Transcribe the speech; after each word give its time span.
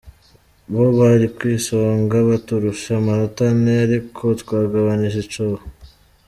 "Bo 0.71 0.85
bari 0.97 1.27
kw'isonga, 1.35 2.17
baturusha 2.29 2.89
amanota 2.99 3.41
ane, 3.51 3.73
ariko 3.85 4.23
twagabanije 4.41 5.17
icuho. 5.25 5.59